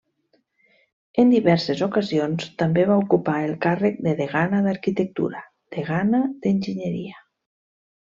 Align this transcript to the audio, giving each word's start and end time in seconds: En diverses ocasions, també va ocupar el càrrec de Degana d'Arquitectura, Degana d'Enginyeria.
En 1.23 1.33
diverses 1.33 1.83
ocasions, 1.87 2.47
també 2.61 2.85
va 2.91 2.97
ocupar 3.01 3.35
el 3.49 3.53
càrrec 3.65 3.99
de 4.07 4.13
Degana 4.23 4.63
d'Arquitectura, 4.69 5.43
Degana 5.77 6.23
d'Enginyeria. 6.47 7.21